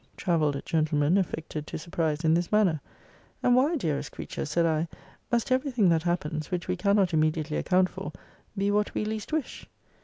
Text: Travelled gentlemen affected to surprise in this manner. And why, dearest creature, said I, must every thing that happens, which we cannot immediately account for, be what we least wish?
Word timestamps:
Travelled 0.17 0.59
gentlemen 0.65 1.15
affected 1.15 1.67
to 1.67 1.77
surprise 1.77 2.23
in 2.23 2.33
this 2.33 2.51
manner. 2.51 2.81
And 3.43 3.55
why, 3.55 3.75
dearest 3.75 4.11
creature, 4.11 4.47
said 4.47 4.65
I, 4.65 4.87
must 5.31 5.51
every 5.51 5.69
thing 5.69 5.89
that 5.89 6.01
happens, 6.01 6.49
which 6.49 6.67
we 6.67 6.75
cannot 6.75 7.13
immediately 7.13 7.57
account 7.57 7.87
for, 7.87 8.11
be 8.57 8.71
what 8.71 8.95
we 8.95 9.05
least 9.05 9.31
wish? 9.31 9.67